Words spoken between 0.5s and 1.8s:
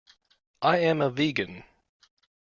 I am a vegan.